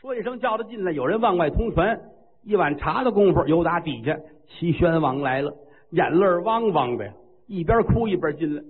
[0.00, 2.00] 说一声叫他进来，有人往外通传。
[2.42, 5.54] 一碗茶的功夫，又打底下，齐宣王来了，
[5.90, 7.12] 眼泪汪汪的呀，
[7.46, 8.62] 一边哭一边进来。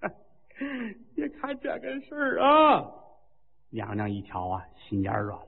[1.14, 2.86] 别看这个事儿啊！
[3.68, 5.46] 娘娘一瞧啊，心眼软了。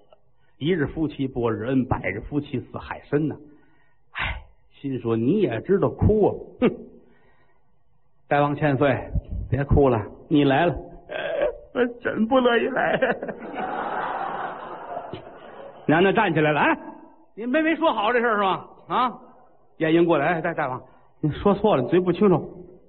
[0.59, 3.35] 一日夫妻百日恩，百日夫妻似海深呐。
[4.11, 4.43] 唉，
[4.75, 6.31] 心说你也知道哭啊，
[6.61, 6.71] 哼！
[8.29, 8.95] 大王千岁，
[9.49, 10.77] 别哭了，你来了，
[11.73, 13.01] 我真不乐意来。
[15.91, 16.79] 娘娘站起来了，哎，
[17.35, 18.65] 你没没说好这事儿是吧？
[18.89, 19.13] 啊，
[19.79, 20.81] 燕英过来，哎，大大王，
[21.21, 22.37] 你说错了，你嘴不清楚。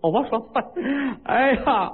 [0.04, 0.68] 哦，我说错了。
[1.26, 1.92] 哎呀，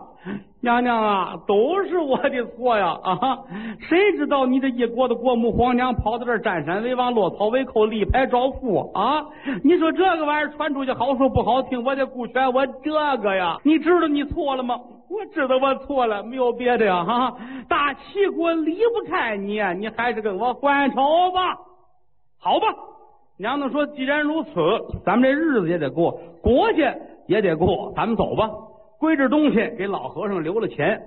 [0.62, 2.98] 娘娘啊，都是我的错呀！
[3.04, 3.40] 啊，
[3.80, 9.26] 谁知道你这一国的国母皇娘跑到这儿占山为王，落草为寇，立牌招富啊？
[9.64, 13.58] 你说这个玩意儿传出去好说不好听，我得顾全我这个呀。
[13.64, 14.78] 你知道你错了吗？
[15.10, 17.04] 我知道我错了，没有别的呀！
[17.04, 17.38] 哈，
[17.70, 21.58] 大齐国离不开你，你还是跟我还朝吧。
[22.40, 22.68] 好吧，
[23.38, 24.50] 娘娘说，既然如此，
[25.06, 26.96] 咱们这日子也得过，国家。
[27.28, 28.50] 也得过，咱们走吧。
[29.00, 30.98] 归置东西，给老和尚留了钱。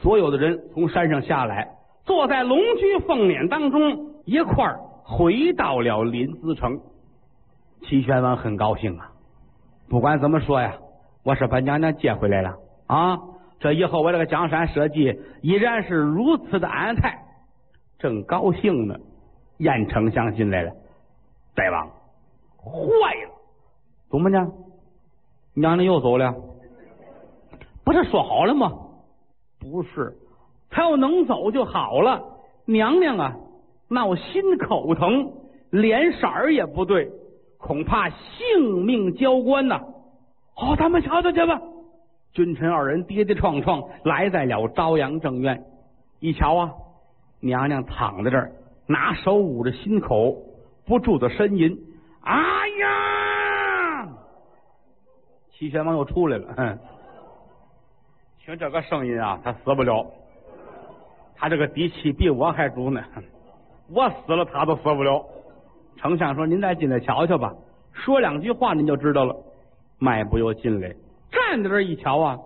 [0.00, 1.68] 所有的人从山上下来，
[2.04, 6.78] 坐在龙驹凤辇当中，一块儿回到了临淄城。
[7.82, 9.10] 齐宣王很高兴啊！
[9.88, 10.74] 不管怎么说呀，
[11.24, 12.54] 我是把娘娘接回来了
[12.86, 13.18] 啊！
[13.60, 17.18] 这以后我这个江山社稷依然是如此的安泰。
[17.98, 18.94] 正高兴呢，
[19.58, 20.72] 燕丞相进来了。
[21.54, 21.88] 大王，
[22.56, 23.30] 坏了！
[24.10, 24.46] 怎么呢？
[25.54, 26.32] 娘娘又走了，
[27.84, 28.72] 不是说好了吗？
[29.58, 30.16] 不是，
[30.70, 32.22] 他要能走就好了。
[32.64, 33.34] 娘娘啊，
[33.88, 35.32] 闹心口疼，
[35.70, 37.10] 脸色儿也不对，
[37.58, 39.80] 恐怕性命交关呐。
[40.54, 41.60] 好，咱们瞧瞧去吧。
[42.32, 45.64] 君臣二人跌跌撞撞来在了朝阳正院，
[46.20, 46.72] 一瞧啊，
[47.40, 48.52] 娘娘躺在这儿，
[48.86, 50.36] 拿手捂着心口，
[50.86, 51.76] 不住的呻吟。
[52.22, 52.34] 哎
[52.80, 54.08] 呀！
[55.50, 56.78] 齐宣王又出来了，哼！
[58.44, 60.06] 听这个声音啊，他死不了。
[61.34, 63.02] 他这个底气比我还足呢，
[63.90, 65.24] 我死了他都死不了。
[65.96, 67.54] 丞相说：“您再进来瞧瞧吧，
[67.92, 69.34] 说两句话您就知道了。”
[69.98, 70.94] 迈步又进来，
[71.30, 72.38] 站在这一瞧啊，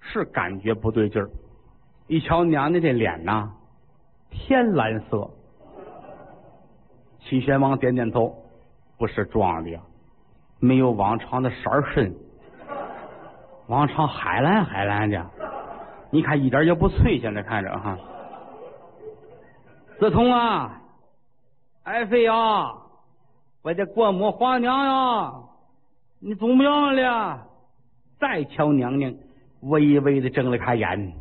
[0.00, 1.30] 是感觉不对劲儿。
[2.06, 3.50] 一瞧娘娘这脸呐，
[4.30, 5.30] 天蓝色。
[7.20, 8.34] 齐宣王点点头，
[8.98, 9.80] 不是装的呀。
[10.58, 12.14] 没有往常的色儿深，
[13.66, 15.30] 往常海蓝海蓝的，
[16.10, 17.96] 你看一点也不脆，现在看着哈。
[19.98, 20.80] 子通啊，
[21.84, 22.72] 爱妃呀，
[23.62, 25.32] 我的国母皇娘呀，
[26.18, 27.46] 你怎么样了？
[28.20, 29.12] 再瞧娘娘，
[29.62, 31.12] 微微的睁了开眼，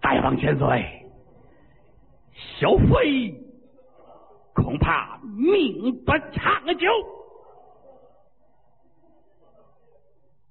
[0.00, 1.06] 大王千岁，
[2.58, 3.34] 小妃
[4.54, 6.88] 恐怕命不长久。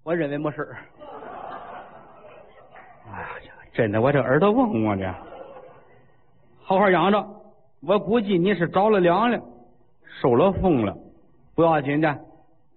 [0.03, 0.75] 我认为没事。
[3.11, 5.15] 哎呀，真的，我这耳朵嗡嗡的。
[6.61, 7.27] 好好养着。
[7.81, 9.41] 我估计你是着了凉了，
[10.21, 10.95] 受了风了，
[11.55, 12.19] 不要紧的，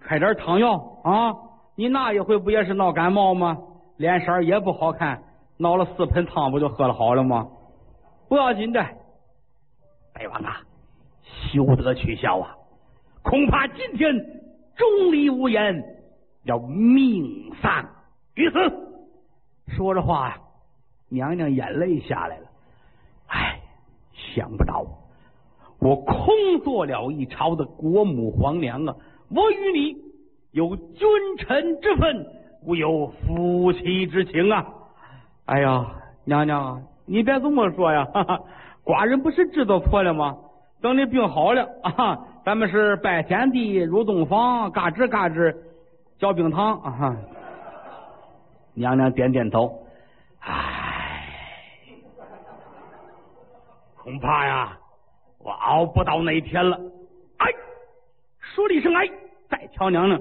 [0.01, 1.50] 开点汤药啊。
[1.81, 3.57] 你那一回不也是闹感冒吗？
[3.97, 5.23] 脸色也不好看，
[5.57, 7.49] 闹了四盆汤，不就喝了好了吗？
[8.29, 8.83] 不要紧的。
[10.13, 10.61] 大王啊，
[11.23, 12.55] 休得取笑啊！
[13.23, 14.15] 恐怕今天
[14.77, 15.83] 钟离无言。
[16.43, 17.89] 要命丧
[18.35, 18.59] 于此。
[19.75, 20.39] 说着话呀，
[21.09, 22.47] 娘娘眼泪下来了。
[23.29, 23.59] 唉，
[24.35, 24.85] 想不到
[25.79, 26.27] 我空
[26.63, 28.95] 做了一朝的国母皇娘啊！
[29.31, 29.97] 我与你
[30.53, 32.27] 有君臣之分，
[32.63, 34.67] 无有夫妻之情啊！
[35.47, 35.87] 哎呀，
[36.25, 38.05] 娘娘，你别这么说呀！
[38.07, 38.41] 哈哈，
[38.85, 40.37] 寡人不是知道错了吗？
[40.81, 45.55] 等你病好了啊，咱们是拜天地，入洞房，嘎吱嘎吱。
[46.19, 46.91] 嚼冰糖啊！
[46.91, 47.17] 哈
[48.75, 49.87] 娘娘点点头，
[50.41, 51.25] 唉，
[53.97, 54.77] 恐怕呀，
[55.39, 56.79] 我熬不到那一天了。
[57.39, 57.47] 哎，
[58.41, 59.09] 说了一声哎，
[59.49, 60.21] 再瞧娘娘，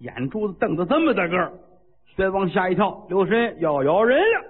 [0.00, 1.52] 眼珠子瞪得这么大个儿，
[2.16, 4.44] 宣王吓一跳，留神要咬人了。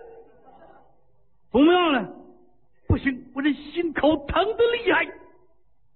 [1.53, 2.09] 怎么样了？
[2.89, 5.07] 不行，我这心口疼的厉害，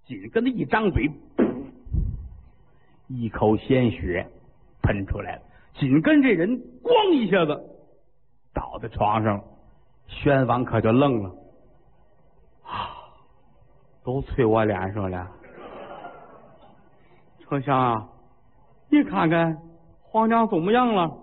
[0.06, 1.64] 紧跟着一张嘴，噗
[3.08, 4.26] 一口鲜血。
[4.86, 5.42] 喷出来了，
[5.78, 7.58] 紧跟这人咣一下子
[8.52, 9.42] 倒在床上，
[10.08, 11.30] 宣王可就愣了，
[12.66, 12.92] 啊，
[14.04, 15.26] 都催我脸上了。
[17.48, 18.08] 丞相啊，
[18.90, 19.58] 你看看
[20.02, 21.18] 皇娘怎么样了？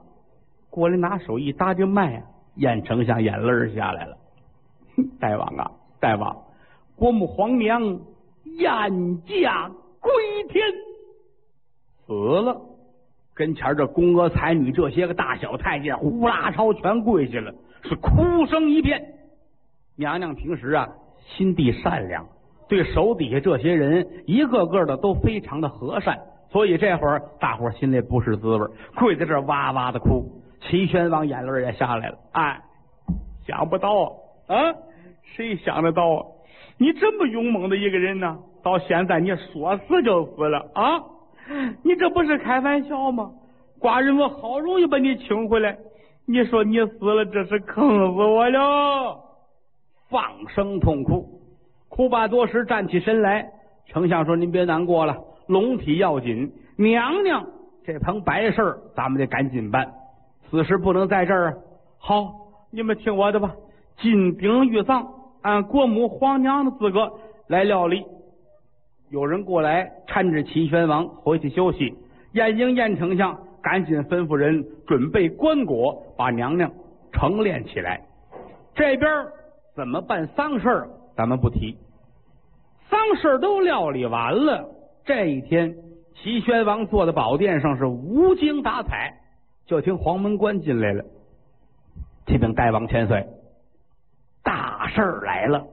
[0.69, 2.23] 过来拿手一搭这脉，
[2.55, 4.17] 燕丞相眼泪下来了。
[5.19, 6.43] 大王啊，大王，
[6.95, 7.81] 国母皇娘
[8.45, 9.69] 燕驾
[9.99, 10.11] 归
[10.49, 10.63] 天，
[12.07, 12.61] 死了。
[13.33, 17.53] 跟前这宫娥才女这些个大小太监呼啦超全跪下了，
[17.83, 19.15] 是哭声一片。
[19.97, 20.87] 娘娘平时啊
[21.35, 22.27] 心地善良，
[22.69, 26.19] 对手底下这些人一个个的都非常的和善，
[26.51, 30.29] 所以这会儿大伙儿心里不是滋味，跪在这哇哇的哭。
[30.61, 32.61] 齐宣王眼泪也下来了，哎，
[33.47, 33.89] 想不到
[34.47, 34.75] 啊啊，
[35.23, 36.25] 谁想得到啊？
[36.77, 41.01] 你这么勇猛的一个人呢，到现在你说死就死了啊！
[41.83, 43.31] 你这不是开玩笑吗？
[43.79, 45.77] 寡人我好容易把你请回来，
[46.27, 49.19] 你说你死了，这是坑死我了！
[50.09, 51.41] 放声痛哭，
[51.89, 53.49] 哭罢多时，站起身来。
[53.87, 55.17] 丞相说：“您别难过了，
[55.51, 56.51] 龙体要紧。
[56.77, 57.45] 娘娘
[57.83, 59.93] 这棚白事儿咱们得赶紧办。
[60.49, 61.57] 此事不能在这儿。
[61.99, 62.33] 好，
[62.71, 63.53] 你们听我的吧。
[63.97, 65.07] 金顶玉葬，
[65.41, 67.11] 按国母皇娘的资格
[67.47, 68.03] 来料理。”
[69.11, 71.93] 有人过来搀着齐宣王回去休息，
[72.31, 76.71] 燕京燕丞相赶紧吩咐人准备棺椁，把娘娘
[77.11, 78.01] 成殓起来。
[78.73, 79.27] 这边
[79.75, 81.77] 怎么办丧事儿咱们不提，
[82.89, 84.65] 丧事都料理完了。
[85.05, 85.75] 这一天，
[86.15, 89.19] 齐宣王坐在宝殿上是无精打采，
[89.65, 91.03] 就听黄门官进来了，
[92.27, 93.27] 启禀大王千岁，
[94.43, 95.67] 大事来了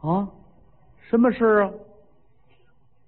[0.00, 0.28] 啊！
[1.08, 1.70] 什么事啊？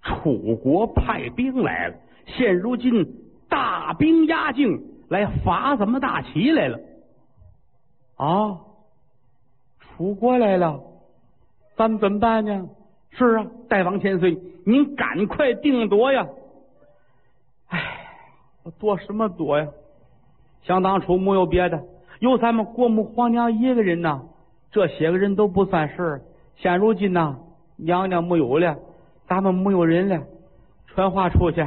[0.03, 1.97] 楚国派兵来了，
[2.27, 3.07] 现如今
[3.49, 6.79] 大兵压境，来伐咱们大齐来了。
[8.17, 8.61] 啊，
[9.81, 10.81] 楚国来了，
[11.77, 12.69] 咱们怎么办呢？
[13.11, 16.27] 是啊，大王千岁，您赶快定夺呀！
[17.69, 17.81] 哎，
[18.65, 19.69] 我夺什么夺呀？
[20.63, 21.83] 想当初没有别的，
[22.21, 24.23] 有咱们国母皇娘一个人呐，
[24.71, 26.23] 这些个人都不算事儿。
[26.57, 27.37] 现如今呐，
[27.77, 28.77] 娘娘没有了。
[29.27, 30.23] 咱们没有人了，
[30.87, 31.67] 传话出去，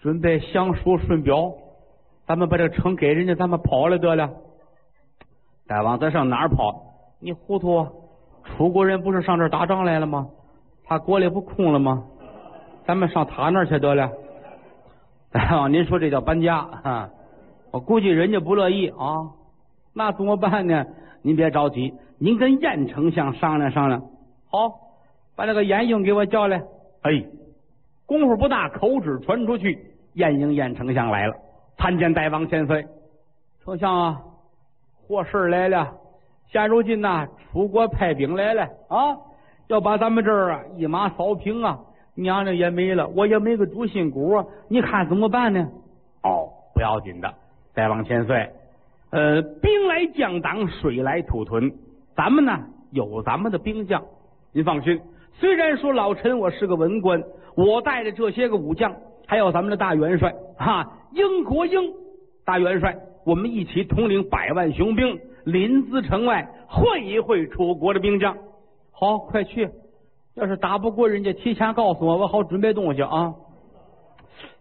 [0.00, 1.52] 准备降书顺表，
[2.26, 4.30] 咱们把这个城给人家，咱们跑了得了。
[5.66, 6.82] 大王，咱上哪儿跑？
[7.20, 7.86] 你糊涂？
[8.44, 10.28] 楚国人不是上这儿打仗来了吗？
[10.84, 12.04] 他锅里不空了吗？
[12.84, 14.10] 咱们上他那儿去得了。
[15.30, 17.10] 大王，您说这叫搬家啊？
[17.70, 19.30] 我估计人家不乐意啊。
[19.94, 20.84] 那怎么办呢？
[21.22, 24.00] 您别着急，您跟燕丞相商量商量。
[24.50, 24.80] 好。
[25.34, 26.62] 把那个晏婴给我叫来。
[27.00, 27.24] 哎，
[28.04, 29.78] 功夫不大，口旨传出去，
[30.12, 31.34] 晏婴晏丞相来了，
[31.78, 32.84] 参见大王千岁。
[33.64, 34.20] 丞相啊，
[35.08, 35.90] 祸事来了。
[36.48, 39.16] 现如今呐，楚国派兵来了啊，
[39.68, 41.78] 要把咱们这儿啊一马扫平啊。
[42.14, 44.44] 娘娘也没了，我也没个主心骨啊。
[44.68, 45.66] 你看怎么办呢？
[46.22, 47.34] 哦，不要紧的，
[47.74, 48.50] 大王千岁。
[49.08, 51.72] 呃，兵来将挡，水来土屯，
[52.14, 52.52] 咱们呢
[52.90, 54.02] 有咱们的兵将，
[54.52, 55.00] 您放心。
[55.32, 57.22] 虽然说老臣我是个文官，
[57.56, 58.94] 我带着这些个武将，
[59.26, 61.94] 还有咱们的大元帅哈，英国英
[62.44, 62.94] 大元帅，
[63.24, 68.36] 我们一起统领百万雄兵，临淄城外会一会楚国的兵将。
[69.02, 69.68] 好，快去！
[70.34, 73.34] 要是打不过人家，提前告诉我，我好准备东西啊。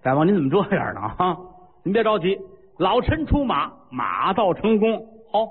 [0.01, 1.01] 大王，您怎么这样呢？
[1.01, 1.38] 啊，
[1.83, 2.39] 您别着急，
[2.79, 4.97] 老臣出马，马到成功。
[5.31, 5.47] 好，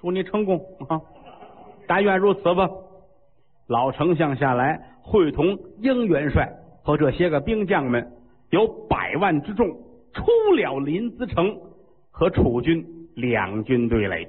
[0.00, 0.56] 祝你成功
[0.88, 1.00] 啊！
[1.88, 2.70] 但愿如此吧。
[3.66, 6.48] 老丞相下来会同英元帅
[6.84, 8.08] 和这些个兵将们，
[8.50, 9.66] 有百万之众
[10.12, 10.22] 出
[10.54, 11.58] 了临淄城，
[12.12, 12.86] 和楚军
[13.16, 14.28] 两军对垒。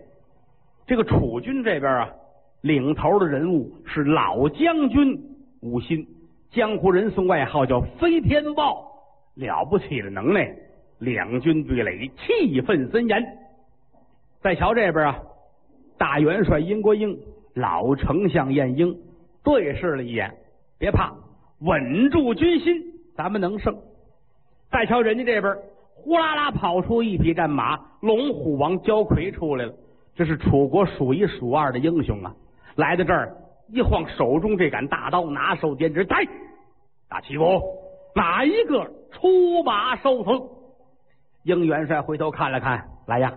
[0.88, 2.10] 这个楚军这边啊，
[2.64, 5.20] 领头的人物是老将军
[5.62, 6.08] 武新，
[6.50, 8.90] 江湖人送外号叫飞天豹，
[9.36, 10.50] 了不起的能耐。
[11.00, 13.22] 两军对垒，气氛森严。
[14.42, 15.20] 再瞧这边啊，
[15.98, 17.20] 大元帅殷国英，
[17.54, 18.98] 老丞相晏婴。
[19.44, 20.34] 对视了一眼，
[20.80, 21.14] 别怕，
[21.60, 22.82] 稳住军心，
[23.18, 23.76] 咱们能胜。
[24.72, 25.54] 再瞧人家这边，
[25.96, 29.74] 呼啦啦跑出一匹战马，龙虎王焦魁出来了。
[30.16, 32.34] 这是楚国数一数二的英雄啊！
[32.76, 33.36] 来到这儿，
[33.68, 36.26] 一晃手中这杆大刀，拿手点指，来，
[37.10, 37.62] 大齐国
[38.16, 40.50] 哪一个出马受封？
[41.44, 43.34] 英元帅回头看了看，来呀，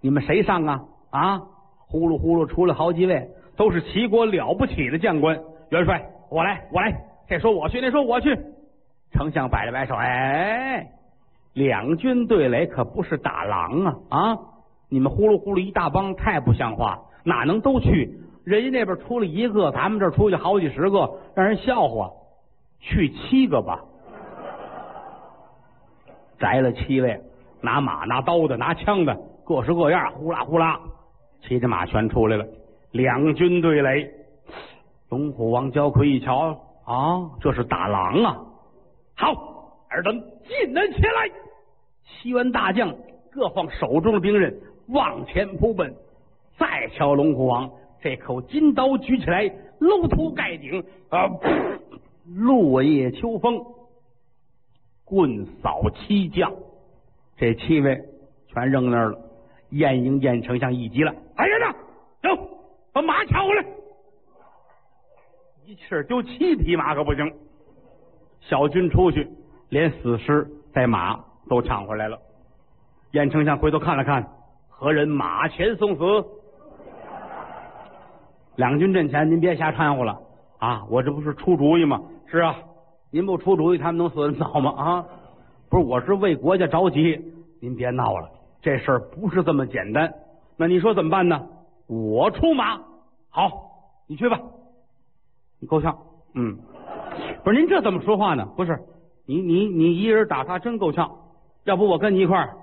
[0.00, 0.84] 你们谁上啊？
[1.10, 1.40] 啊，
[1.88, 3.30] 呼噜呼噜出了好几位。
[3.56, 5.40] 都是齐国了不起的将官，
[5.70, 6.94] 元帅，我来，我来。
[7.26, 8.38] 这说我去，那说我去。
[9.12, 10.86] 丞相摆了摆手，哎，
[11.54, 14.38] 两军对垒可不是打狼啊啊！
[14.90, 18.20] 你们呼噜呼噜一大帮，太不像话，哪能都去？
[18.46, 22.12] 人家那边出了一个，咱们这出去好几十个，让人笑话。
[22.78, 23.80] 去七个吧，
[26.38, 27.20] 摘了七位，
[27.60, 30.78] 拿马、拿刀的、拿枪的，各式各样，呼啦呼啦，
[31.42, 32.46] 骑着马全出来了。
[32.92, 34.08] 两军对垒，
[35.08, 36.50] 龙虎王焦魁一瞧
[36.84, 38.36] 啊，这是打狼啊！
[39.16, 39.32] 好，
[39.90, 40.14] 尔等
[40.46, 41.28] 进了前来。
[42.04, 42.94] 西元大将
[43.32, 44.56] 各放手中的兵刃，
[44.88, 45.92] 往前扑奔。
[46.56, 47.68] 再瞧龙虎王
[48.00, 51.28] 这口金刀举起来，搂头盖顶啊，
[52.34, 53.64] 落叶秋风，
[55.04, 56.52] 棍扫七将。
[57.36, 58.00] 这七位
[58.48, 59.18] 全扔那儿了。
[59.70, 61.74] 晏婴、晏丞相一急了：“来人呐，
[62.22, 62.48] 走，
[62.92, 63.64] 把马抢回来！
[65.64, 67.34] 一气丢七匹马可不行。
[68.40, 69.28] 小军出去，
[69.70, 72.16] 连死尸带马都抢回来了。
[73.10, 74.24] 晏丞相回头看了看，
[74.68, 76.02] 何人马前送死？
[78.56, 80.18] 两军阵前，您别瞎掺和了
[80.58, 80.84] 啊！
[80.90, 82.00] 我这不是出主意吗？
[82.26, 82.56] 是啊，
[83.10, 84.70] 您不出主意，他们能死得早吗？
[84.76, 85.06] 啊，
[85.68, 87.20] 不是，我是为国家着急，
[87.60, 88.28] 您别闹了。
[88.62, 90.12] 这事儿不是这么简单，
[90.56, 91.46] 那你说怎么办呢？
[91.86, 92.80] 我出马，
[93.28, 93.50] 好，
[94.08, 94.40] 你去吧。
[95.60, 95.96] 你够呛，
[96.34, 96.58] 嗯，
[97.44, 98.46] 不是您这怎么说话呢？
[98.56, 98.78] 不是，
[99.26, 101.10] 你你你一人打他真够呛。
[101.64, 102.56] 要不我跟你一块儿？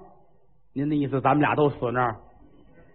[0.73, 2.15] 您的意思咱们俩都死那儿？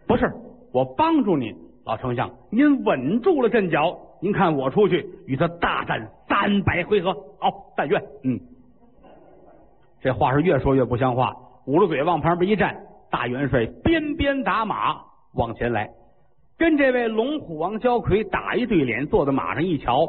[0.06, 0.32] 不是，
[0.72, 1.54] 我帮助你，
[1.88, 3.98] 老丞相，您稳住了阵脚。
[4.20, 7.98] 您看我出去与他大战三百回合，好，但愿。
[8.24, 8.38] 嗯，
[10.02, 12.78] 这话是越说越不像话，捂着嘴往旁边一站。
[13.10, 15.00] 大元帅鞭鞭打马
[15.32, 15.88] 往前来，
[16.58, 20.06] 跟这位龙虎王焦魁打一对脸，坐在马上一瞧，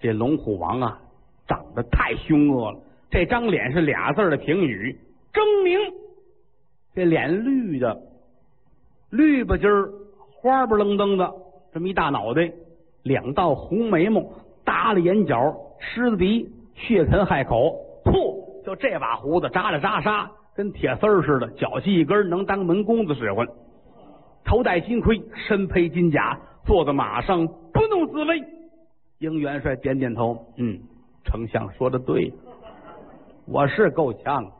[0.00, 1.00] 这龙虎王啊，
[1.46, 2.80] 长得太凶恶了。
[3.08, 4.98] 这张脸是俩字的评语：
[5.32, 5.94] 狰狞。
[6.92, 7.96] 这脸绿的，
[9.10, 9.92] 绿吧唧儿，
[10.40, 11.32] 花不愣登的，
[11.72, 12.52] 这么一大脑袋，
[13.02, 14.22] 两道红眉毛，
[14.64, 20.30] 耷了眼角，狮子鼻，血盆害口，噗，就这把胡子扎了扎沙。
[20.54, 23.46] 跟铁丝似的，脚细一根，能当门工子使唤。
[24.44, 28.42] 头戴金盔，身披金甲，坐在马上不怒自威。
[29.18, 30.80] 英元帅点点头，嗯，
[31.24, 32.32] 丞相说的对，
[33.46, 34.50] 我是够呛。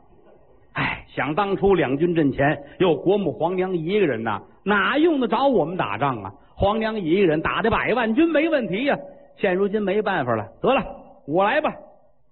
[0.79, 6.31] 哎，想当初两军阵前有国母皇娘一个人呐，哪用得着我们打仗啊？
[6.55, 8.97] 皇娘一个人打的百万军没问题呀。
[9.35, 10.81] 现如今没办法了，得了，
[11.27, 11.73] 我来吧。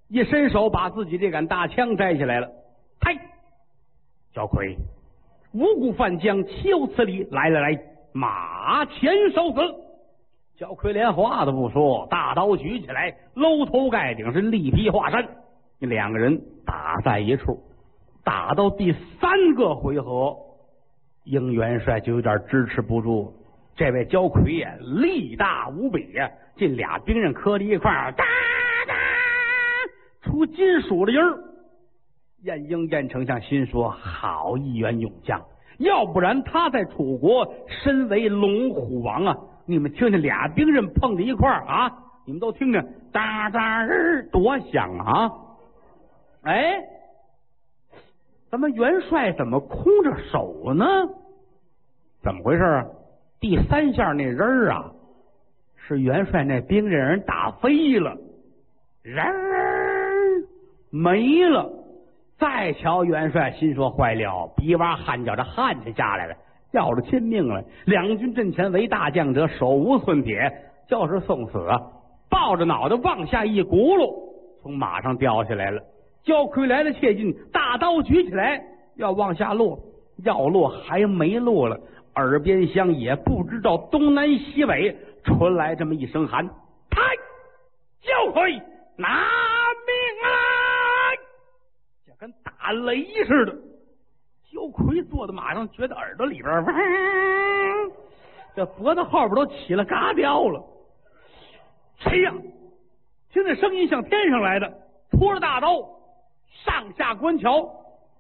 [0.08, 2.48] 一伸手把自己这杆大枪摘下来了，
[3.02, 3.18] 嗨。
[4.34, 4.78] 小魁，
[5.54, 7.28] 无故犯将，岂有此理！
[7.30, 7.78] 来来来，
[8.14, 9.60] 马前受死！
[10.58, 15.28] 小奎连话都不说，大刀举起来，搂头盖顶是力劈华山。
[15.80, 17.60] 两个人打在一处，
[18.28, 20.36] 打到第三个回合，
[21.24, 23.34] 英元帅就有点支持不住。
[23.74, 28.26] 这位焦魁呀，力大无比呀，这俩兵刃磕在一块儿，哒
[28.86, 28.94] 哒，
[30.24, 31.40] 出金属的音儿。
[32.44, 35.42] 晏婴晏丞相心说：“好一员勇将，
[35.78, 37.50] 要不然他在楚国
[37.82, 39.38] 身为龙虎王啊！
[39.66, 41.90] 你们听听，俩兵刃碰在一块儿啊！
[42.26, 43.88] 你们都听听，哒哒，
[44.34, 45.32] 多响啊！
[46.42, 46.78] 哎，
[48.50, 50.86] 咱们元帅怎么空着手呢？
[52.24, 52.86] 怎么回事啊？
[53.40, 54.92] 第三下那人儿啊，
[55.76, 58.16] 是元帅那兵人打飞了，
[59.04, 59.26] 人
[60.90, 61.70] 没了。”
[62.40, 66.36] 再瞧元帅，心说坏了，鼻洼汗脚，这汗就下来了，
[66.72, 67.64] 要了亲命了。
[67.86, 70.52] 两军阵前为大将者，手无寸铁，
[70.88, 71.82] 就是送死啊，
[72.30, 74.14] 抱着脑袋往下一轱辘，
[74.62, 75.82] 从马上掉下来了。
[76.28, 78.62] 焦魁来了，切近，大刀举起来
[78.96, 79.80] 要往下落，
[80.26, 81.80] 要落还没落了，
[82.16, 84.94] 耳边厢也不知道东南西北
[85.24, 86.46] 传来这么一声喊
[86.92, 87.02] ：“太
[88.02, 88.62] 焦魁
[88.98, 90.28] 拿命啊！”
[92.20, 93.54] 跟打雷似的，
[94.52, 97.92] 焦魁坐在马上，觉得耳朵里边嗡，
[98.54, 100.62] 这脖子后边都起了嘎掉了。
[102.00, 102.34] 谁呀？
[103.32, 104.74] 听那声音像天上来的，
[105.12, 105.80] 拖着大刀
[106.66, 107.70] 上下观瞧，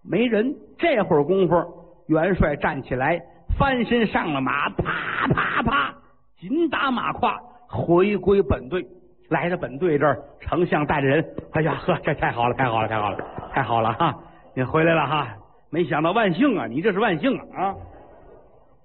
[0.04, 0.56] 没人。
[0.78, 1.56] 这会儿功夫，
[2.08, 3.20] 元帅站起来，
[3.58, 5.94] 翻身上了马，啪啪啪，
[6.40, 8.86] 紧打马胯，回归本队。
[9.30, 13.18] 来到本队这儿，丞相带着人，哎呀呵，这太好了，太好了，太好了，
[13.52, 14.16] 太好了哈！
[14.56, 15.28] 你回来了哈！
[15.70, 17.76] 没想到万幸啊，你这是万幸啊啊！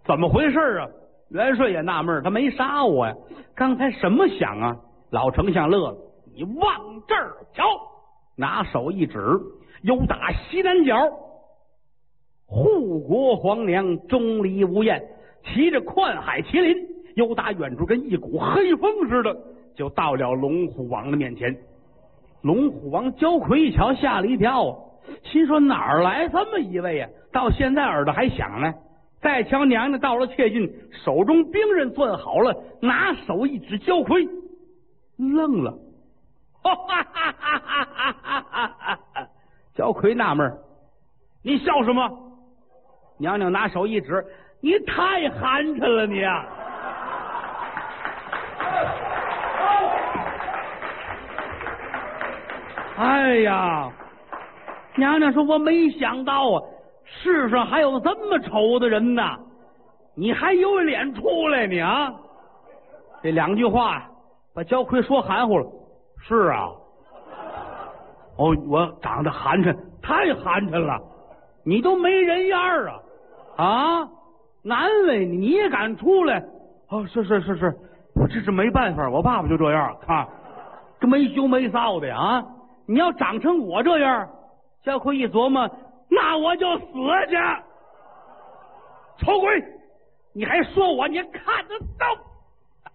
[0.05, 0.89] 怎么回事啊？
[1.29, 3.15] 元帅也纳闷，他没杀我呀？
[3.55, 4.77] 刚才什么响啊？
[5.11, 5.97] 老丞相乐了，
[6.35, 6.67] 你往
[7.07, 7.63] 这儿瞧，
[8.37, 9.19] 拿手一指，
[9.83, 10.95] 有打西南角，
[12.47, 15.03] 护国皇娘钟离无艳，
[15.45, 16.77] 骑着宽海麒麟，
[17.15, 19.37] 有打远处跟一股黑风似的。
[19.75, 21.57] 就到了龙虎王的面前，
[22.43, 24.77] 龙虎王焦魁一瞧，吓了一跳，
[25.25, 27.09] 心说哪儿来这么一位呀？
[27.33, 28.75] 到现在耳朵还响呢。
[29.23, 30.71] 再瞧娘娘到了，切近，
[31.05, 34.29] 手中兵刃攥好了，拿手一指焦魁，
[35.17, 35.79] 愣了。
[36.63, 37.59] 哈哈哈哈
[38.23, 39.27] 哈哈哈，
[39.75, 40.51] 焦魁纳闷，
[41.43, 42.09] 你笑什么？
[43.19, 44.25] 娘娘拿手一指，
[44.61, 46.47] 你太寒碜了你啊。
[52.97, 53.91] 哎呀，
[54.97, 56.63] 娘娘说我没想到啊，
[57.05, 59.23] 世上还有这么丑的人呢，
[60.15, 62.13] 你还有脸出来你啊？
[63.23, 64.03] 这两句话
[64.55, 65.67] 把焦魁说含糊了。
[66.27, 66.69] 是啊，
[68.37, 71.01] 哦，我长得寒碜，太寒碜了，
[71.65, 73.65] 你都没人样啊！
[73.65, 74.09] 啊，
[74.63, 76.43] 难为你，你也敢出来？
[76.89, 77.75] 哦，是是是是，
[78.15, 80.27] 我这是没办法，我爸爸就这样，看，
[81.01, 82.45] 这没羞没臊的啊！
[82.87, 84.29] 你要长成我这样，
[84.85, 85.69] 焦魁一琢磨，
[86.09, 86.85] 那我就死
[87.29, 87.37] 去！
[89.19, 89.63] 丑鬼，
[90.35, 91.09] 你还说我？
[91.09, 92.07] 你看得到？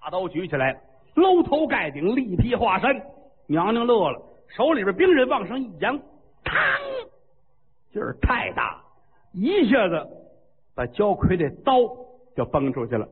[0.02, 0.76] 大刀举起来，
[1.16, 2.96] 搂头盖顶，力劈华山。
[3.48, 4.22] 娘娘乐了，
[4.56, 6.02] 手里边兵刃往上一扬，嘡，
[7.92, 8.82] 劲儿太大，
[9.34, 10.08] 一下子
[10.76, 11.80] 把焦魁的刀
[12.36, 13.08] 就崩出去了。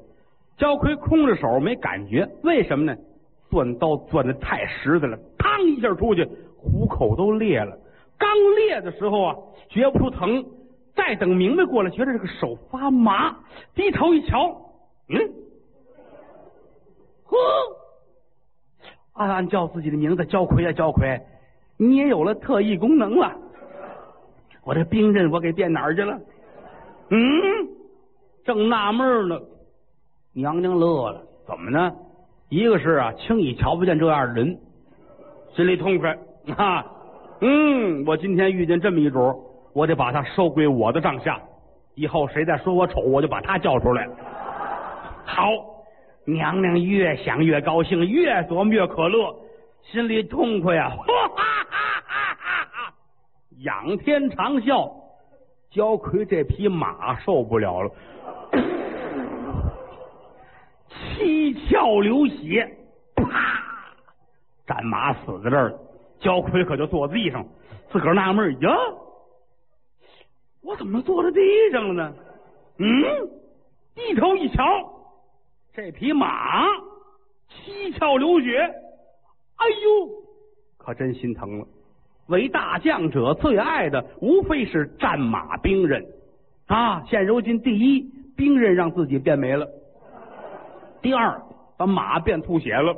[0.57, 2.95] 焦魁空着手没感觉，为什么呢？
[3.49, 6.27] 钻刀钻的太实在了，嘡一下出去。
[6.57, 7.77] 虎口都裂了，
[8.17, 9.35] 刚裂的时候啊，
[9.69, 10.43] 觉不出疼。
[10.95, 13.37] 再等明白过来，觉得这个手发麻，
[13.75, 14.49] 低头一瞧，
[15.09, 15.19] 嗯，
[17.25, 17.37] 呵，
[19.15, 21.19] 暗暗叫自己的名字，焦魁啊，焦魁，
[21.77, 23.31] 你也有了特异功能了。
[24.63, 26.19] 我这兵刃我给变哪儿去了？
[27.09, 27.17] 嗯，
[28.43, 29.39] 正纳闷呢，
[30.33, 31.91] 娘娘乐了，怎么呢？
[32.49, 34.57] 一个是啊，轻易瞧不见这样的人，
[35.55, 36.17] 心里痛快。
[36.57, 36.85] 啊，
[37.41, 39.33] 嗯，我今天遇见这么一主，
[39.73, 41.41] 我得把他收归我的帐下。
[41.95, 44.07] 以后谁再说我丑，我就把他叫出来。
[45.25, 45.47] 好，
[46.25, 49.35] 娘娘越想越高兴，越琢磨越可乐，
[49.83, 50.91] 心里痛快 呀！
[53.59, 54.91] 仰天长啸，
[55.71, 57.91] 焦魁这匹马受不了了，
[60.89, 62.77] 七窍流血，
[63.15, 63.25] 啪，
[64.67, 65.79] 战马死在这儿了。
[66.19, 67.45] 焦魁可就坐地上，
[67.91, 68.71] 自个儿纳闷呀，
[70.63, 71.39] 我怎么坐在地
[71.71, 72.13] 上了呢？
[72.79, 73.29] 嗯，
[73.93, 74.63] 低头一瞧，
[75.75, 76.65] 这匹马
[77.49, 80.09] 七窍流血，哎呦，
[80.77, 81.67] 可真心疼了。
[82.27, 86.01] 为大将者最爱的无非是战马兵刃
[86.67, 87.03] 啊！
[87.09, 89.67] 现如今，第一，兵刃让自己变没了；
[91.01, 91.41] 第二，
[91.77, 92.95] 把马变吐血了。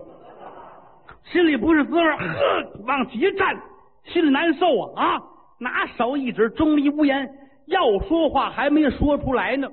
[1.31, 3.59] 心里不是滋味，呵，往起一站，
[4.03, 5.15] 心里难受啊！
[5.15, 5.23] 啊，
[5.57, 7.27] 拿手一指，钟离无言，
[7.65, 9.67] 要说话还没说出来呢，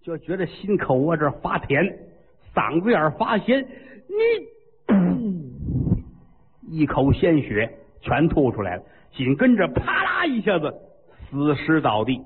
[0.00, 1.84] 就觉得心口窝这发甜，
[2.54, 3.66] 嗓子眼发咸，
[4.08, 4.14] 你
[6.68, 10.74] 一口鲜血全吐出来了，紧跟着啪啦一下子
[11.30, 12.20] 死尸倒地。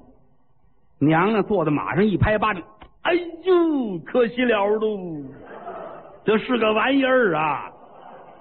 [0.99, 2.63] 娘娘坐在马上一拍巴掌，
[3.03, 5.23] 哎呦，可惜了喽，
[6.25, 7.71] 这是个玩意儿啊！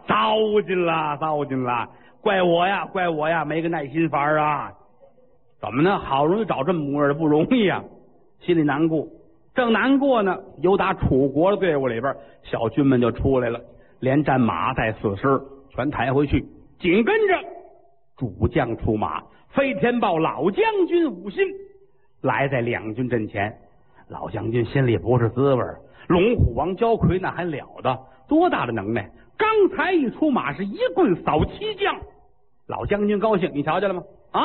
[0.08, 1.89] 糟践了，糟践了！
[2.21, 4.71] 怪我呀，怪我呀，没个耐心法啊！
[5.60, 6.00] 怎么呢？
[6.00, 7.84] 好容易找这么模样的不容易啊，
[8.39, 9.06] 心里难过。
[9.55, 12.13] 正难过呢，有打楚国的队伍里边，
[12.43, 13.59] 小军们就出来了，
[14.01, 16.45] 连战马带死尸全抬回去。
[16.77, 17.33] 紧跟着
[18.17, 21.47] 主将出马，飞天豹老将军武新
[22.21, 23.55] 来在两军阵前。
[24.09, 25.63] 老将军心里不是滋味
[26.07, 29.09] 龙虎王焦魁那还了得，多大的能耐！
[29.37, 31.95] 刚才一出马是一棍扫七将，
[32.67, 34.03] 老将军高兴，你瞧见了吗？
[34.31, 34.41] 啊，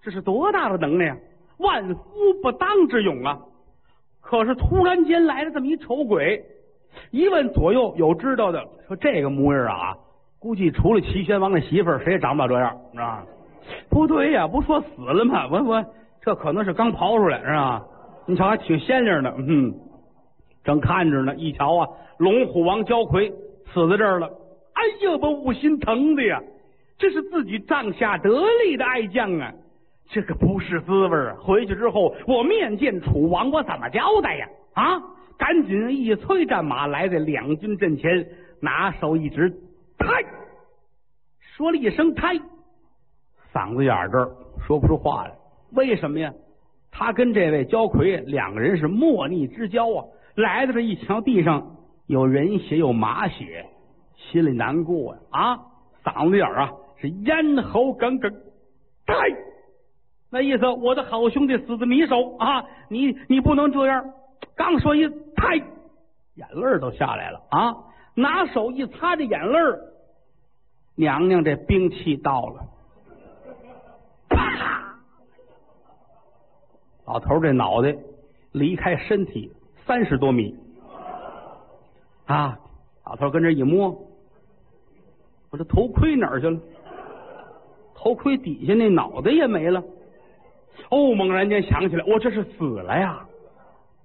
[0.00, 1.16] 这是多大的能耐呀！
[1.58, 2.00] 万夫
[2.42, 3.38] 不当之勇啊！
[4.22, 6.42] 可是突然间来了这么一丑鬼，
[7.10, 9.94] 一问左右有知道的，说这个模样啊，
[10.38, 13.26] 估计除了齐宣王的媳妇儿，谁也长不了这样，是吧？
[13.90, 15.46] 不对呀，不说死了吗？
[15.50, 15.84] 我我
[16.22, 17.82] 这可能是刚刨出来，是吧？
[18.26, 19.74] 你瞧还挺鲜亮的，嗯，
[20.64, 23.30] 正看着呢，一瞧啊，龙虎王焦魁。
[23.72, 24.26] 死在这儿了，
[24.74, 26.38] 哎呦，把武心疼的呀！
[26.98, 28.28] 这是自己帐下得
[28.66, 29.50] 力的爱将啊，
[30.12, 31.34] 这个不是滋味啊！
[31.40, 34.46] 回去之后，我面见楚王，我怎么交代呀？
[34.74, 35.00] 啊！
[35.38, 38.26] 赶紧一催战马，来在两军阵前，
[38.60, 39.50] 拿手一指，
[39.98, 40.24] 呔，
[41.40, 42.42] 说了一声“呔”，
[43.54, 44.30] 嗓子眼这儿
[44.66, 45.32] 说不出话来。
[45.72, 46.30] 为什么呀？
[46.90, 50.04] 他跟这位焦魁两个人是莫逆之交啊！
[50.36, 51.78] 来到这一瞧，地上。
[52.06, 53.64] 有人血，有马血，
[54.16, 55.20] 心里难过呀！
[55.30, 55.58] 啊，
[56.04, 56.70] 嗓子眼啊
[57.00, 58.30] 是咽喉梗梗，
[59.06, 59.16] 呔
[60.32, 62.64] 那意思，我的好兄弟死在你手啊！
[62.88, 64.02] 你你不能这样。
[64.56, 65.56] 刚说一太，
[66.36, 67.76] 眼泪都下来了啊！
[68.14, 69.58] 拿手一擦这眼泪
[70.94, 72.64] 娘娘这兵器到了，
[74.30, 74.96] 啪！
[77.04, 77.94] 老头这脑袋
[78.52, 79.52] 离开身体
[79.86, 80.56] 三十多米
[82.24, 82.58] 啊！
[83.04, 83.90] 老头跟这一摸，
[85.50, 86.58] 我这头盔哪儿去了？
[87.94, 89.82] 头盔底下那脑袋也没了。
[90.90, 93.24] 哦，猛然间想起来，我这是死了呀！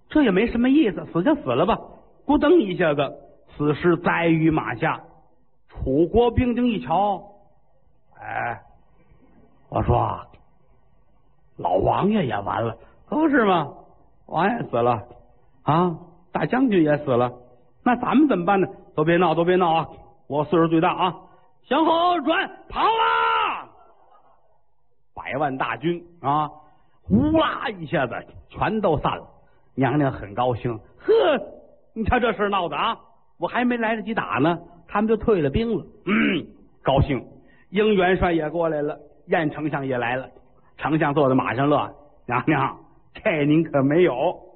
[0.09, 1.77] 这也没什么意思，死就死了吧。
[2.25, 3.13] 咕噔一下子，
[3.57, 5.01] 死尸栽于马下。
[5.69, 7.21] 楚国兵丁一瞧，
[8.19, 8.61] 哎，
[9.69, 10.19] 我说，
[11.57, 12.77] 老王爷也完了，
[13.07, 13.73] 可不是吗？
[14.25, 15.03] 王爷死了
[15.63, 15.97] 啊，
[16.31, 17.33] 大将军也死了，
[17.83, 18.67] 那咱们怎么办呢？
[18.95, 19.87] 都别闹，都别闹啊！
[20.27, 21.15] 我岁数最大啊，
[21.63, 22.87] 向后转，跑啊！
[25.17, 26.47] 百万大军啊，
[27.01, 28.13] 呼啦一下子
[28.49, 29.27] 全都散了。
[29.73, 31.11] 娘娘很高兴，呵，
[31.93, 32.97] 你瞧这事闹的啊！
[33.39, 34.57] 我还没来得及打呢。
[34.87, 36.47] 他们就退了兵了，嗯，
[36.83, 37.23] 高兴。
[37.69, 40.29] 英元帅也过来了，燕丞相也来了。
[40.77, 41.93] 丞相坐在马上乐，
[42.25, 42.77] 娘娘，
[43.13, 44.13] 这您可没有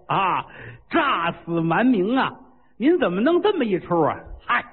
[0.08, 0.45] 啊，
[0.89, 2.34] 诈死瞒名啊！
[2.78, 4.17] 您怎么弄这么一出啊？
[4.45, 4.63] 嗨，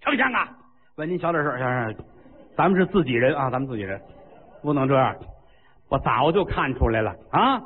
[0.00, 0.48] 丞相啊，
[0.96, 1.94] 问您小点声，小声，
[2.56, 4.00] 咱们是自己人啊，咱们自己人，
[4.66, 5.16] 不能这样。
[5.88, 7.62] 我早就看出来了啊，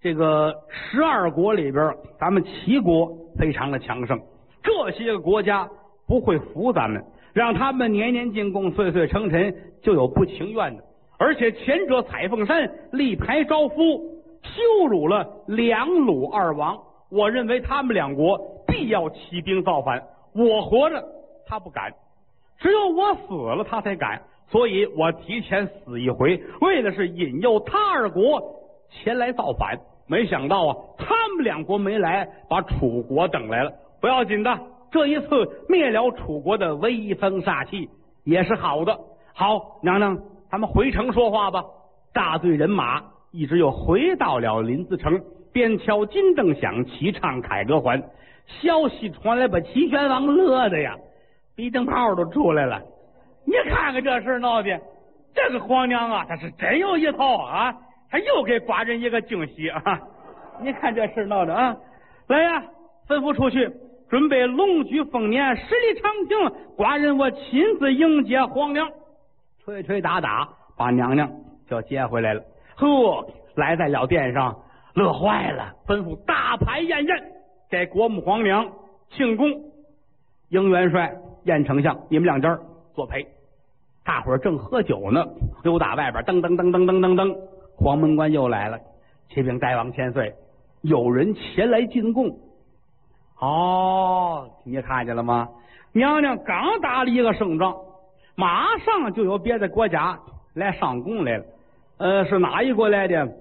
[0.00, 4.20] 这个十二国里边，咱们齐国非常的强盛，
[4.62, 5.68] 这些个国家。
[6.04, 10.82] 不会服咱们，让他们年年进贡，岁岁称臣，就有不情愿的。
[11.16, 13.74] 而且前者采凤山立牌招夫，
[14.42, 16.76] 羞辱了两鲁二王。
[17.08, 20.02] 我认为他们两国必要起兵造反。
[20.34, 21.02] 我活着，
[21.46, 21.90] 他不敢；
[22.58, 24.20] 只有我死了，他才敢。
[24.52, 28.40] 所以我提前死一回，为的是引诱他二国
[28.90, 29.76] 前来造反。
[30.06, 33.72] 没想到啊，他们两国没来，把楚国等来了。
[33.98, 34.58] 不要紧的。
[34.90, 37.88] 这一次灭了楚国的威风煞气
[38.24, 38.94] 也是好的。
[39.32, 40.18] 好，娘娘，
[40.50, 41.64] 咱们回城说话吧。
[42.12, 45.18] 大队人马一直又回到了临淄城，
[45.50, 48.02] 边敲金灯响，齐唱凯歌还。
[48.60, 50.94] 消息传来，把齐宣王乐的呀，
[51.56, 52.82] 鼻灯泡都出来了。
[53.44, 54.80] 你看看这事闹的，
[55.34, 57.74] 这个皇娘啊，她是真有一套啊！
[58.10, 60.00] 她又给寡人一个惊喜啊！
[60.60, 61.76] 你看这事闹的啊！
[62.28, 62.62] 来呀，
[63.08, 63.70] 吩咐出去。
[64.08, 66.38] 准备龙驹丰年，十里长亭，
[66.76, 68.86] 寡人我亲自迎接皇娘，
[69.64, 71.30] 吹吹打打把娘娘
[71.66, 72.42] 就接回来了。
[72.76, 74.54] 呵，来在了殿上，
[74.94, 77.16] 乐坏了，吩咐大排宴宴，
[77.70, 78.70] 给国母皇娘
[79.08, 79.50] 庆功。
[80.50, 82.58] 英元帅、燕丞相，你们两家
[82.94, 83.26] 作陪。
[84.04, 85.24] 大伙儿正喝酒呢，
[85.62, 87.36] 溜达外边，噔噔噔噔噔噔噔，
[87.76, 88.78] 黄门官又来了。
[89.28, 90.34] 启禀大王千岁，
[90.80, 92.36] 有人前来进贡。
[93.38, 95.48] 哦，你看见了吗？
[95.92, 97.76] 娘娘刚打了一个胜仗，
[98.34, 100.18] 马上就有别的国家
[100.54, 101.44] 来上贡来了。
[101.98, 103.32] 呃，是哪一国来的？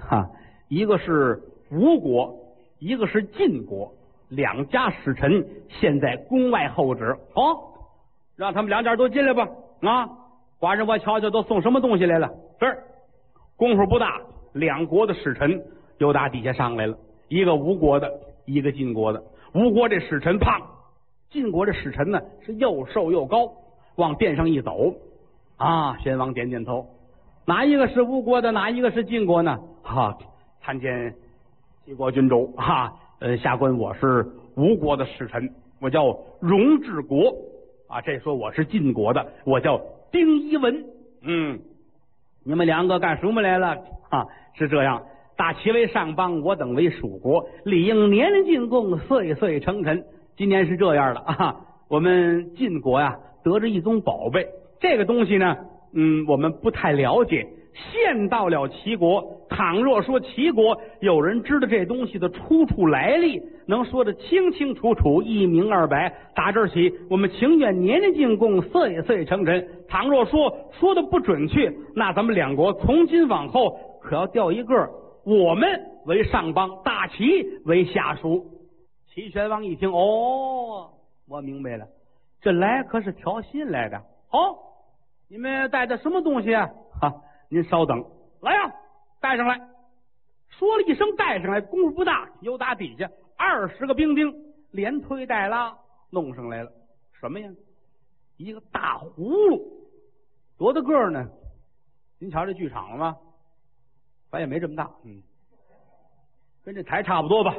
[0.00, 0.30] 哈，
[0.68, 2.34] 一个是吴国，
[2.78, 3.92] 一个是晋国，
[4.28, 7.16] 两家使臣现在宫外候旨。
[7.34, 7.71] 好，
[8.42, 9.48] 让他们两家都进来吧。
[9.82, 10.08] 啊，
[10.58, 12.28] 寡人我瞧瞧都送什么东西来了。
[12.60, 12.76] 是，
[13.56, 14.20] 功夫不大，
[14.52, 15.62] 两国的使臣
[15.98, 16.96] 又打底下上来了，
[17.28, 18.10] 一个吴国的。
[18.44, 19.22] 一个晋国的
[19.54, 20.60] 吴国这使臣胖，
[21.30, 23.52] 晋国这使臣呢是又瘦又高，
[23.94, 24.92] 往殿上一走，
[25.58, 26.84] 啊，宣王点点头，
[27.46, 29.56] 哪一个是吴国的，哪一个是晋国呢？
[29.84, 30.18] 哈，
[30.60, 31.14] 参见
[31.84, 34.26] 齐国君主，哈，呃，下官我是
[34.56, 35.48] 吴国的使臣，
[35.80, 36.04] 我叫
[36.40, 37.32] 荣治国，
[37.92, 39.78] 啊，这说我是晋国的，我叫
[40.10, 40.82] 丁一文，
[41.20, 41.60] 嗯，
[42.42, 43.76] 你们两个干什么来了？
[44.08, 45.02] 啊，是这样。
[45.36, 50.06] 大齐为上邦，我等为蜀国，理应年年进贡，岁岁称臣。
[50.38, 54.48] 今年是这样的啊，我们晋国呀得着一宗宝贝，
[54.80, 55.54] 这个东西呢，
[55.92, 57.46] 嗯，我们不太了解。
[57.74, 69.66] 现到了齐国，倘若说齐国有人知道这东西的出处来历，能说的清清楚楚、一明二白，打这起，我们情愿年年进贡，岁岁称臣。
[69.88, 74.74] 倘若说说的不准确，那咱们两国从今往后可要掉一个。
[75.24, 77.24] 我们为上邦，大齐
[77.64, 78.44] 为下属。
[79.14, 80.90] 齐宣王一听，哦，
[81.28, 81.86] 我明白了，
[82.40, 84.00] 这来可是挑衅来的。
[84.28, 84.58] 好，
[85.30, 86.68] 你们带的什么东西啊？
[87.00, 87.14] 哈，
[87.52, 88.02] 您稍等，
[88.40, 88.74] 来呀，
[89.20, 89.60] 带上来。
[90.48, 94.34] 说了一声带上来，功夫不大，又打底下二十个兵丁
[94.70, 95.76] 连推带拉
[96.08, 96.72] 弄上来了。
[97.20, 97.50] 什么呀？
[98.38, 99.86] 一个大葫芦，
[100.56, 101.28] 多大个呢？
[102.18, 103.18] 您瞧这剧场了吗？
[104.30, 105.22] 反正也没这么大，嗯，
[106.64, 107.54] 跟这台差不多吧。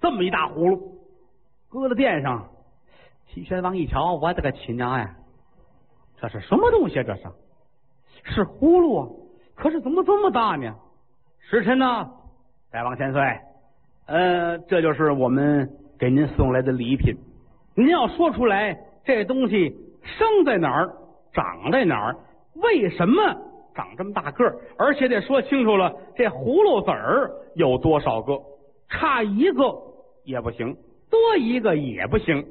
[0.00, 1.06] 这么一大葫芦，
[1.68, 2.48] 搁在殿上。
[3.28, 5.16] 齐宣王一瞧，我的个亲娘呀！
[6.18, 6.94] 这是什么东西？
[6.94, 7.30] 这是
[8.26, 9.08] 是葫芦啊！
[9.54, 10.74] 可是怎么这么大呢？
[11.48, 12.10] 时辰呢？
[12.72, 13.22] 大王千岁，
[14.06, 17.16] 呃，这就是我们给您送来的礼品。
[17.74, 20.92] 您要说出来，这东西生在哪儿，
[21.32, 22.16] 长在哪儿，
[22.54, 23.22] 为什么
[23.74, 24.56] 长这么大个儿？
[24.76, 28.38] 而且得说清楚了，这葫芦籽儿有多少个？
[28.88, 29.74] 差一个
[30.24, 30.76] 也不行，
[31.10, 32.44] 多一个也不行。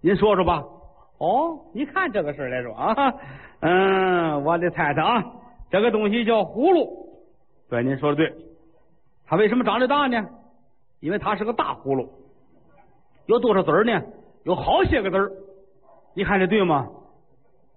[0.00, 0.62] 您说说吧。
[1.22, 3.14] 哦，你看这个事来说啊，
[3.62, 5.22] 嗯，我的太太啊，
[5.70, 6.84] 这个东西叫葫芦。
[7.70, 8.34] 对，您说的对。
[9.24, 10.20] 它为什么长得大呢？
[10.98, 12.10] 因为它是个大葫芦。
[13.26, 14.02] 有多少籽儿呢？
[14.42, 15.30] 有好些个籽儿。
[16.14, 16.88] 你看这对吗？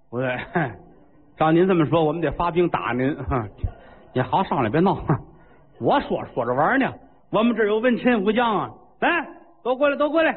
[0.09, 0.35] 不对。
[1.37, 3.15] 照您这么说，我们得发兵打您。
[4.11, 4.97] 你好，上来别闹。
[5.79, 6.91] 我说说着玩呢。
[7.29, 9.09] 我们这有文臣武将啊，来，
[9.61, 10.33] 都过来，都过来。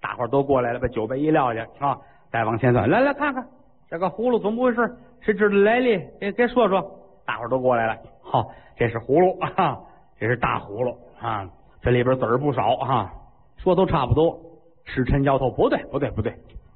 [0.00, 1.98] 大伙儿都过来了，把酒杯一撂下啊。
[2.32, 3.46] 再往前走，来来看看
[3.90, 4.96] 这个葫芦怎么回事？
[5.20, 5.98] 谁知道来历？
[6.18, 6.98] 给给说说。
[7.24, 7.96] 大伙都过来了。
[8.20, 9.78] 好，这是葫芦啊，
[10.18, 11.48] 这是大葫芦啊，
[11.80, 13.12] 这里边籽儿不少啊。
[13.58, 14.36] 说都差不多。
[14.84, 16.34] 使臣摇头，不对，不对，不对。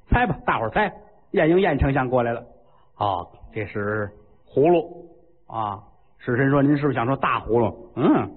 [0.09, 0.89] 猜吧，大伙猜。
[1.31, 2.41] 晏婴晏丞相过来了。
[2.95, 4.09] 啊，这是
[4.47, 5.05] 葫芦
[5.47, 5.83] 啊。
[6.19, 7.91] 使臣说：“您是不是想说大葫芦？
[7.95, 8.31] 嗯，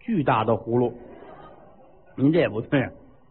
[0.00, 0.92] 巨大的葫芦。
[2.16, 2.80] 您这也不对，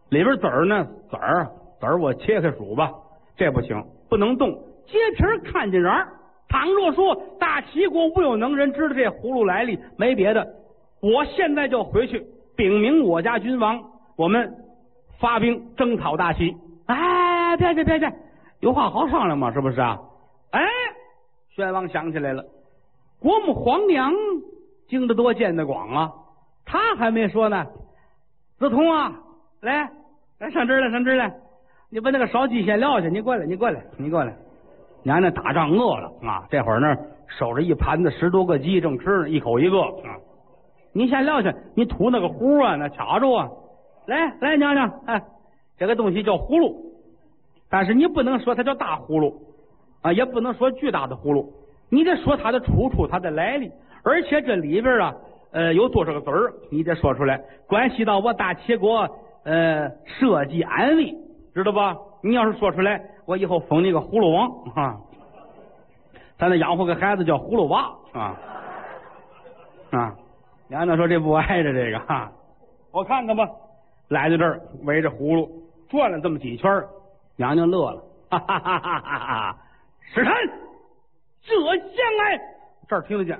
[0.08, 0.86] 里边籽儿呢？
[1.10, 1.46] 籽儿，
[1.78, 2.90] 籽儿，我切开数吧。”
[3.36, 4.50] 这不行，不能动。
[4.86, 6.08] 揭皮看见人儿。
[6.48, 10.46] 倘若说大齐国无有能人知道这葫芦来历，没别的，
[11.00, 13.82] 我现在就回去禀明我家君王，
[14.16, 14.54] 我们
[15.18, 16.54] 发兵征讨大齐。
[16.86, 18.12] 哎，别别别别，
[18.60, 19.98] 有话好商量嘛，是不是啊？
[20.52, 20.62] 哎，
[21.56, 22.44] 宣王想起来了，
[23.18, 24.12] 国母皇娘
[24.86, 26.12] 经得多见得广啊，
[26.64, 27.66] 他还没说呢。
[28.60, 29.12] 子通啊，
[29.60, 29.90] 来
[30.38, 31.34] 来上这儿来，上这儿来。
[31.90, 34.34] 你把那个烧鸡先撂下，你过来，你过来，你过来。
[35.02, 36.96] 娘娘打仗饿了啊，这会儿呢
[37.38, 40.16] 守着一盘子十多个鸡正吃呢，一口一个啊。
[40.92, 43.48] 你先撂下，你吐那个壶啊，那卡住啊。
[44.06, 45.22] 来来，娘娘，哎，
[45.78, 46.74] 这个东西叫葫芦，
[47.70, 49.34] 但是你不能说它叫大葫芦
[50.02, 51.52] 啊，也不能说巨大的葫芦，
[51.90, 53.70] 你得说它的出处，它的来历，
[54.04, 55.14] 而且这里边啊，
[55.52, 59.08] 呃，有多少个子儿，你得说出来，关系到我大齐国
[59.44, 61.14] 呃社稷安危。
[61.54, 61.96] 知道吧？
[62.20, 65.00] 你要是说出来，我以后封你个葫芦王啊！
[66.36, 68.36] 咱得养活个孩子叫葫芦娃啊！
[69.92, 70.16] 啊！
[70.66, 72.32] 娘娘说这不挨着这个哈，
[72.90, 73.48] 我看看吧。
[74.08, 75.48] 来到这儿，围着葫芦
[75.88, 76.82] 转了这么几圈，
[77.36, 79.58] 娘娘乐了，哈哈哈哈哈哈！
[80.00, 80.32] 使臣，
[81.42, 82.40] 这将来
[82.88, 83.38] 这儿听得见，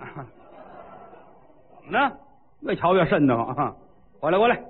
[1.77, 2.13] 怎么呢？
[2.61, 3.75] 越瞧越瘆得慌啊。
[4.21, 4.63] 过来，过来，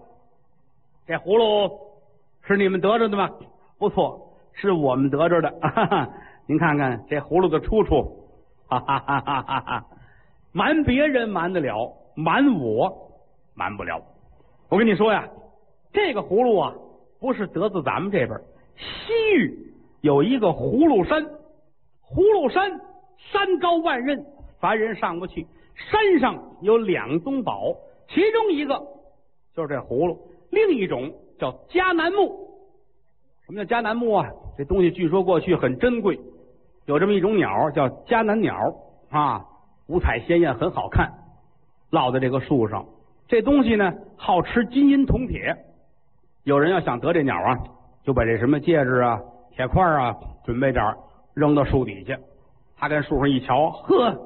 [1.06, 1.93] 这葫芦。
[2.46, 3.30] 是你们得着的吗？
[3.78, 5.50] 不错，是我们得着的。
[5.62, 6.10] 哈 哈
[6.46, 8.28] 您看看这葫芦的出处，
[8.68, 9.86] 哈哈哈哈哈哈！
[10.52, 13.10] 瞒别人瞒得了，瞒我
[13.54, 14.02] 瞒不了。
[14.68, 15.26] 我跟你说呀，
[15.92, 16.74] 这个葫芦啊，
[17.18, 18.38] 不是得自咱们这边，
[18.76, 21.24] 西域有一个葫芦山，
[22.02, 22.78] 葫芦山
[23.32, 24.22] 山高万仞，
[24.60, 25.46] 凡人上不去。
[25.90, 27.74] 山上有两宗宝，
[28.08, 28.78] 其中一个
[29.54, 31.10] 就是这葫芦，另一种。
[31.38, 32.48] 叫迦南木，
[33.46, 34.30] 什么叫迦南木啊？
[34.56, 36.20] 这东西据说过去很珍贵，
[36.86, 38.56] 有这么一种鸟叫迦南鸟
[39.10, 39.44] 啊，
[39.88, 41.12] 五彩鲜艳，很好看，
[41.90, 42.86] 落在这个树上。
[43.26, 45.56] 这东西呢，好吃金银铜铁。
[46.44, 47.58] 有人要想得这鸟啊，
[48.04, 49.20] 就把这什么戒指啊、
[49.50, 50.94] 铁块啊，准备点
[51.34, 52.16] 扔到树底下。
[52.76, 54.16] 他跟树上一瞧，呵，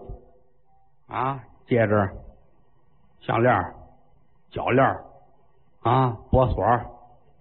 [1.06, 2.10] 啊，戒指、
[3.20, 3.64] 项链、
[4.50, 4.84] 脚链
[5.80, 6.64] 啊，脖锁。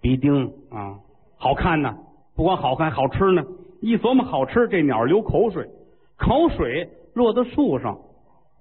[0.00, 0.98] 鼻钉啊，
[1.36, 1.96] 好看呢！
[2.36, 3.42] 不光好看，好吃呢。
[3.80, 5.68] 一琢磨好吃，这鸟流口水，
[6.16, 7.98] 口水落到树上，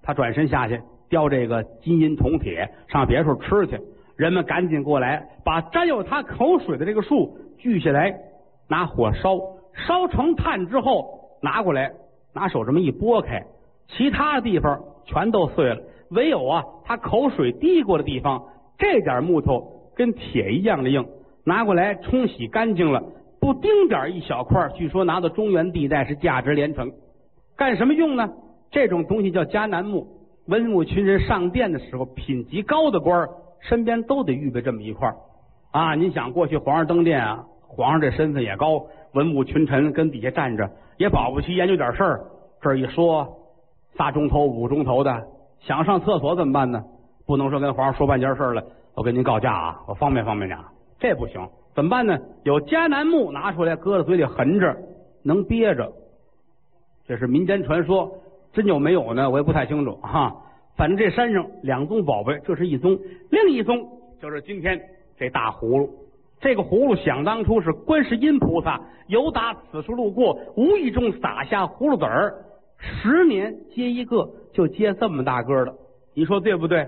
[0.02, 3.80] 他转身下去叼这个金银铜铁上别处吃去。
[4.16, 8.16] 人们赶紧过来，把沾有他口水的这个树锯下来，
[8.68, 9.38] 拿火烧，
[9.74, 11.92] 烧成炭之后拿过来，
[12.34, 13.44] 拿手这么一拨开，
[13.88, 18.44] 其他地方全都碎了，唯有啊，他口水滴过的地方，
[18.80, 21.06] 这点木头跟铁一样的硬。
[21.48, 23.02] 拿过来冲洗干净了，
[23.40, 26.92] 不丁点一小块据说拿到中原地带是价值连城。
[27.56, 28.30] 干什么用呢？
[28.70, 30.06] 这种东西叫迦南木。
[30.48, 33.30] 文武群人上殿的时候，品级高的官
[33.62, 35.10] 身边都得预备这么一块
[35.72, 42.26] 啊，您想过去皇上登殿啊，皇上这身份也高，文武群臣跟底下站着也保不齐研究点事儿。
[42.62, 43.26] 这一说
[43.96, 45.24] 仨钟头、五钟头的，
[45.62, 46.84] 想上厕所怎么办呢？
[47.26, 48.62] 不能说跟皇上说半件事了，
[48.96, 50.60] 我跟您告假啊，我方便方便点。
[51.00, 52.18] 这不行，怎么办呢？
[52.44, 54.76] 有迦南木拿出来，搁在嘴里含着，
[55.24, 55.92] 能憋着。
[57.08, 58.12] 这是民间传说，
[58.52, 59.30] 真有没有呢？
[59.30, 60.36] 我也不太清楚哈。
[60.76, 63.88] 反正这山上两宗宝贝，这是一宗，另一宗
[64.22, 64.80] 就是今天
[65.18, 65.90] 这大葫芦。
[66.40, 72.36] 这个葫芦想当初是观世音菩萨由打此处路过，无意中撒下葫芦籽儿，
[72.78, 75.74] 十年结一个，就结这么大个的。
[76.14, 76.88] 你说对不对？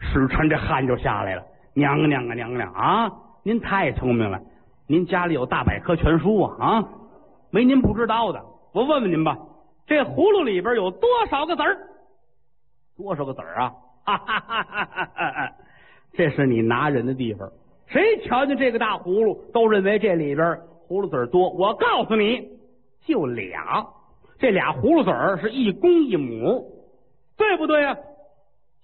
[0.00, 1.42] 时辰这汗就下来了。
[1.74, 4.40] 娘娘啊，娘娘啊，您太聪明了，
[4.86, 6.88] 您家里有大百科全书啊啊，
[7.50, 8.44] 没您不知道的。
[8.72, 9.38] 我问问您吧，
[9.86, 11.78] 这葫芦里边有多少个籽儿？
[12.96, 13.72] 多少个籽儿啊？
[14.04, 15.52] 哈哈哈哈哈！
[16.14, 17.48] 这是你拿人的地方。
[17.86, 21.50] 谁瞧见这个大葫芦，都认为这里边葫芦籽儿多。
[21.50, 22.48] 我告诉你，
[23.06, 23.86] 就俩，
[24.38, 26.70] 这俩葫芦籽儿是一公一母，
[27.36, 27.96] 对不对呀？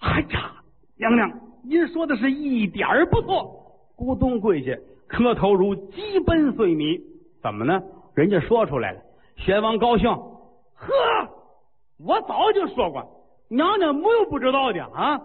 [0.00, 0.52] 哎呀，
[0.96, 1.30] 娘娘，
[1.64, 3.63] 您说的是一点儿不错。
[3.96, 4.76] 咕咚跪下，
[5.06, 7.00] 磕头如鸡奔碎米。
[7.42, 7.82] 怎么呢？
[8.14, 8.98] 人家说出来了。
[9.36, 10.92] 宣王高兴，呵，
[12.04, 13.04] 我早就说过，
[13.48, 15.20] 娘娘没有不知道的啊！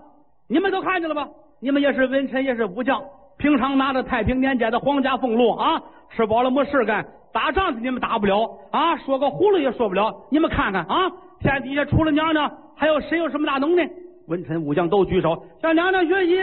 [0.47, 1.29] 你们都看见了吧？
[1.59, 3.01] 你们也是文臣，也是武将。
[3.37, 10.13] 平常拿着太平年间的皇家俸禄啊，吃饱了没事干，打仗去你们打不了啊，说个葫芦也说不了。
[10.29, 13.89] 你们看看啊，天底下除了娘娘，还有谁有什么大能耐？
[14.27, 16.35] 文臣武将都举手向娘娘学习，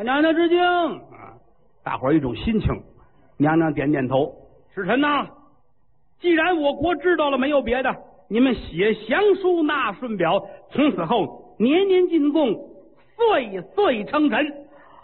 [0.00, 1.36] 娘娘致敬啊！
[1.84, 2.68] 大伙儿一种心情。
[3.36, 4.32] 娘娘点点头，
[4.74, 5.26] 使臣呐，
[6.20, 7.94] 既然我国知道了，没有别的，
[8.28, 12.54] 你们写降书纳顺表，从此后年年进贡，
[13.16, 14.38] 岁岁称臣。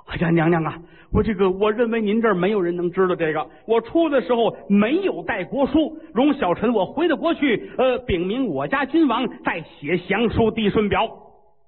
[0.07, 0.79] 哎呀，娘娘啊，
[1.13, 3.47] 我这个我认为您这儿没有人能知道这个。
[3.67, 11.07] 我出的时候没有带国书，容小臣我回到国去，呃，禀明我家君王，再写降书递顺表。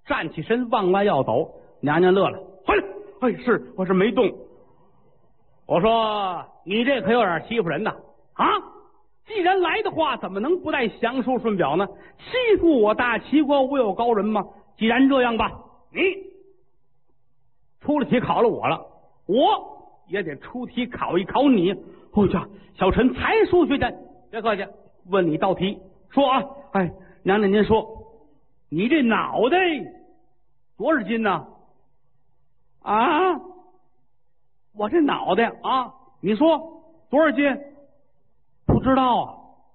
[0.06, 2.84] 站起身往外要走，娘娘乐了，回来。
[3.20, 4.32] 哎，是，我是没动。
[5.66, 7.94] 我说你这可有点欺负人呐！
[8.32, 8.46] 啊，
[9.26, 11.86] 既然来的话，怎么能不带降书顺表呢？
[12.18, 14.42] 欺负我大齐国无有高人吗？
[14.78, 15.52] 既然这样吧，
[15.92, 16.00] 你。
[17.80, 18.80] 出了题考了我了，
[19.26, 21.72] 我也得出题考一考你。
[21.72, 23.94] 哎呀，小陈才疏学浅，
[24.30, 24.64] 别客气，
[25.10, 25.78] 问你道题，
[26.10, 26.90] 说啊，哎，
[27.22, 27.86] 娘娘您说，
[28.70, 29.58] 你这脑袋
[30.78, 31.46] 多少斤呢？
[32.82, 33.40] 啊
[34.74, 37.44] 我这脑袋啊，你说多少斤？
[38.66, 39.34] 不知道啊，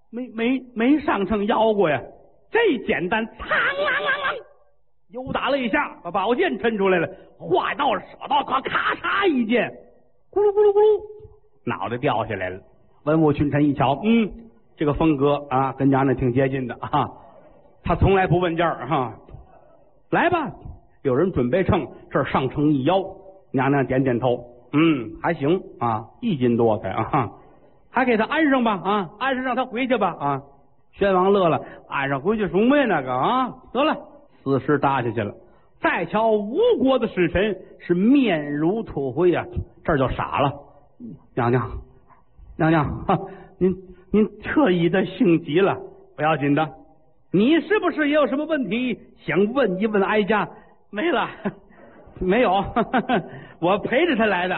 [0.10, 2.02] 没没没上秤腰过呀，
[2.50, 4.44] 这简单，嘡啷啷啷。
[5.10, 9.70] 又打了一下，把宝剑抻出来了，画刀舍刀，咔咔嚓一剑，
[10.32, 11.02] 咕噜咕噜咕噜，
[11.66, 12.60] 脑袋掉下来了。
[13.04, 17.12] 文武群臣一瞧，嗯，这个风格啊，跟娘娘挺接近的啊。
[17.84, 19.14] 他从来不问价哈。
[20.10, 20.52] 来吧，
[21.06, 23.00] 有人准备秤，这儿上秤一腰，
[23.52, 27.32] 娘娘点点头，嗯，还行啊，一斤多才啊，
[27.92, 30.42] 还给他安上吧啊，安上让他回去吧啊。
[30.94, 33.96] 宣王乐了，安上回去什么呀那个啊，得了。
[34.44, 35.36] 死尸搭下去了，
[35.80, 39.46] 再瞧吴国的使臣是面如土灰呀，
[39.84, 40.54] 这就傻了。
[41.36, 41.70] 娘娘，
[42.58, 43.06] 娘娘，
[43.60, 43.76] 您
[44.12, 45.78] 您特意的性急了，
[46.16, 46.68] 不要紧的。
[47.32, 50.50] 你是不是也有什么问题想问一问哀家？
[50.96, 51.30] 没了，
[52.22, 52.64] 没有，
[53.60, 54.56] 我陪着他来的。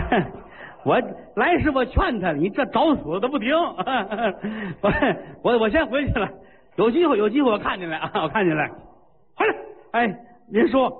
[0.84, 1.00] 我
[1.36, 3.56] 来时我劝他，你这找死的不听。
[3.56, 4.92] 我
[5.42, 6.28] 我我先回去了。
[6.76, 8.10] 有机会，有机会，我看见了啊！
[8.22, 8.68] 我看见了，
[9.34, 9.54] 回来！
[9.92, 10.14] 哎，
[10.52, 10.92] 您说，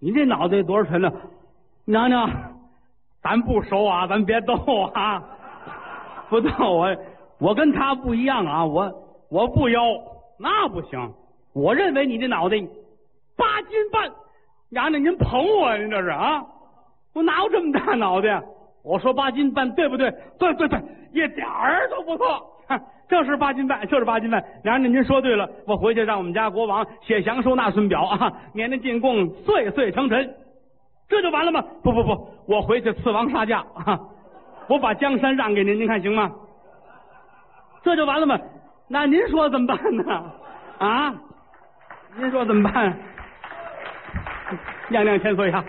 [0.00, 1.12] 你这脑袋多少沉呢？
[1.84, 2.30] 娘娘，
[3.22, 4.54] 咱不熟啊，咱别逗
[4.94, 5.22] 啊！
[6.30, 6.96] 不逗我，
[7.40, 8.64] 我跟他不一样啊！
[8.64, 8.90] 我
[9.28, 9.82] 我不妖，
[10.38, 11.12] 那不行。
[11.52, 12.56] 我认为你这脑袋
[13.36, 14.10] 八斤半。
[14.70, 16.44] 娘娘，您捧我呀，您这是啊？
[17.12, 18.40] 我哪有这么大脑袋？
[18.84, 20.10] 我说八斤半，对不对？
[20.38, 20.78] 对对对，
[21.12, 22.46] 一点儿都不错。
[23.10, 24.40] 就是八斤半，就是八斤半。
[24.62, 30.34] 娘娘，您说对了，我回去让我们家国王写降书纳顺表啊，年年进贡，岁岁称臣，
[31.08, 31.60] 这就完了吗？
[31.82, 33.98] 不不不，我回去赐王杀驾啊，
[34.70, 36.30] 我把江山让给您，您看行吗？
[37.82, 38.38] 这就完了吗？
[38.86, 40.32] 那您说怎么办呢？
[40.78, 41.14] 啊，
[42.16, 42.96] 您说怎么办？
[44.88, 45.64] 娘娘千岁呀，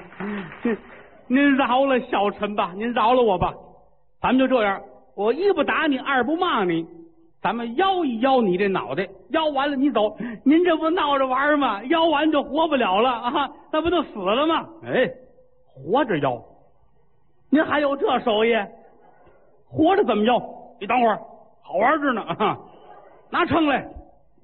[0.63, 0.77] 您
[1.27, 3.53] 您饶了小臣吧，您饶了我吧，
[4.19, 4.81] 咱们就这样，
[5.15, 6.85] 我一不打你，二不骂你。
[7.41, 11.83] 咱们腰一腰你这脑袋，腰完了你走，您这不闹着玩吗？
[11.85, 14.63] 腰完就活不了了啊，那不就死了吗？
[14.85, 15.09] 哎，
[15.65, 16.39] 活着腰，
[17.49, 18.55] 您还有这手艺？
[19.67, 20.39] 活着怎么腰？
[20.79, 21.19] 你等会儿，
[21.61, 22.57] 好玩着呢啊！
[23.31, 23.87] 拿秤来，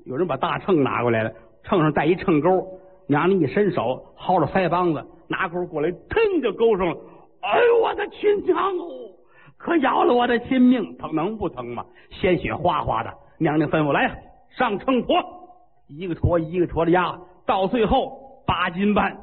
[0.05, 1.31] 有人把大秤拿过来了，
[1.67, 2.65] 秤上带一秤钩，
[3.07, 6.97] 娘娘一伸手薅着腮帮子，拿钩过来，腾就勾上了。
[7.41, 9.11] 哎呦我的亲娘哦！
[9.57, 11.83] 可要了我的亲命，疼能不疼吗？
[12.09, 13.13] 鲜血哗哗的。
[13.37, 14.15] 娘娘吩咐来呀
[14.57, 15.23] 上秤砣，
[15.87, 19.17] 一个砣一个砣的压，到最后八斤半。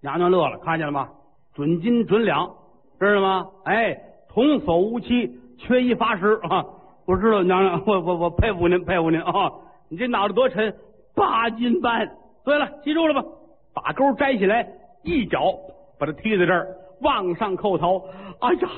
[0.00, 1.08] 娘娘乐了，看见了吗？
[1.54, 2.50] 准斤准两，
[2.98, 3.46] 知道吗？
[3.64, 3.96] 哎，
[4.28, 6.64] 童叟无欺，缺一罚十啊！
[7.06, 9.50] 我知道，娘娘，我我我佩服您，佩服您啊！
[9.88, 10.74] 你这脑袋多沉，
[11.14, 12.08] 八斤半。
[12.44, 13.28] 对了，记住了吧？
[13.74, 14.66] 把钩摘起来，
[15.04, 15.54] 一脚
[15.98, 16.66] 把它踢在这儿，
[17.02, 18.04] 往上叩头。
[18.40, 18.68] 哎呀，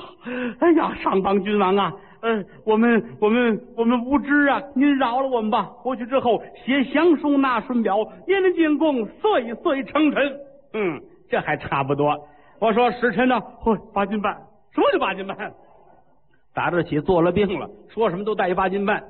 [0.59, 1.93] 哎呀，上邦君王啊！
[2.21, 5.63] 嗯，我们我们我们无知啊，您饶了我们吧。
[5.63, 10.39] 回去之后写降书纳顺表，您的进贡岁岁称臣。
[10.73, 12.27] 嗯，这还差不多。
[12.59, 14.33] 我说使臣呢，嚯，八斤半，
[14.73, 15.51] 什么叫八斤半？
[16.53, 19.03] 打这起做了病了，说什么都带一八斤半，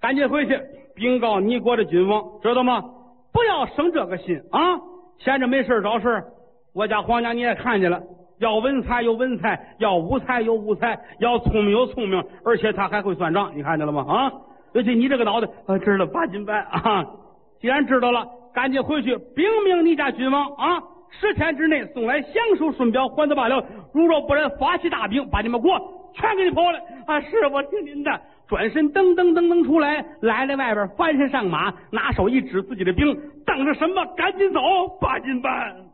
[0.00, 0.58] 赶紧回去
[0.98, 2.82] 禀告你国的君王，知道吗？
[3.32, 4.80] 不要生这个心啊！
[5.18, 6.24] 闲着没事找事
[6.74, 8.02] 我家皇家你也看见了，
[8.38, 14.04] 要文才有文才，要武才有武才，要聪明有聪明，而且他还会算账，你看见了吗？
[14.08, 14.32] 啊！
[14.72, 17.06] 尤其你这个脑袋，啊，知道八斤半啊！
[17.60, 20.82] 既然知道了，赶紧回去禀明你家君王啊！
[21.10, 23.62] 十天之内送来降书顺表，还则罢了；
[23.94, 25.78] 如若不然，发起大兵，把你们国
[26.14, 26.78] 全给你破了！
[27.06, 27.20] 啊！
[27.20, 28.20] 是我听您的。
[28.48, 34.04] 转身噔噔噔噔出来，来了外边，翻身上马，拿手一指自己的兵，等着什么？
[34.16, 34.60] 赶紧走，
[35.00, 35.87] 八斤半。